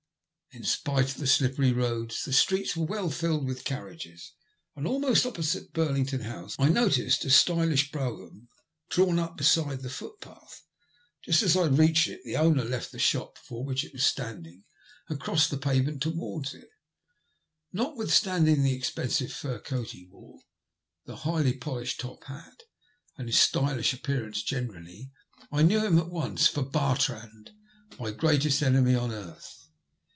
Li 0.53 0.63
spite 0.63 1.05
of 1.11 1.15
the 1.19 1.27
slippery 1.27 1.71
roads, 1.71 2.25
the 2.25 2.33
streets 2.33 2.75
were 2.75 2.83
well 2.85 3.09
filled 3.09 3.47
with 3.47 3.63
carriages, 3.63 4.33
and 4.75 4.85
almost 4.85 5.25
opposite 5.25 5.71
Burlington 5.71 6.19
House 6.19 6.57
I 6.59 6.67
noticed 6.67 7.23
a 7.23 7.29
stylish 7.29 7.89
brougham 7.89 8.49
drawn 8.89 9.17
up 9.17 9.37
beside 9.37 9.79
the 9.79 9.89
footpath. 9.89 10.61
Just 11.23 11.41
as 11.41 11.55
I 11.55 11.67
reached 11.67 12.09
it 12.09 12.19
the 12.25 12.35
owner 12.35 12.65
left 12.65 12.91
the 12.91 12.99
shop 12.99 13.35
before 13.35 13.63
which 13.63 13.85
it 13.85 13.93
was 13.93 14.03
standing, 14.03 14.65
and 15.07 15.21
crossed 15.21 15.51
the 15.51 15.57
pavement 15.57 16.01
towards 16.01 16.53
it. 16.53 16.67
Notwithstanding 17.71 18.61
the 18.61 18.75
expensive 18.75 19.31
fur 19.31 19.57
coat 19.59 19.91
he 19.91 20.09
wore, 20.11 20.41
the 21.05 21.15
highly 21.15 21.53
polished 21.53 22.01
top 22.01 22.25
hat, 22.25 22.63
and 23.17 23.29
his 23.29 23.39
stylish 23.39 23.93
appearance 23.93 24.43
generally, 24.43 25.11
I 25.49 25.61
knew 25.63 25.79
him 25.79 25.97
at 25.97 26.09
once 26.09 26.47
for 26.47 26.61
Bartrand, 26.63 27.51
my 27.97 28.11
greatest 28.11 28.61
enemy 28.61 28.95
on 28.95 29.13
earth. 29.13 29.59